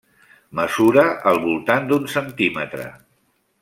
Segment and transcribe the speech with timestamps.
[0.59, 1.03] Mesura
[1.33, 2.91] al voltant d'un centímetre.